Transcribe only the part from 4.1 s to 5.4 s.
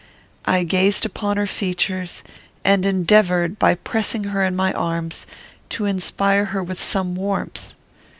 her in my arms,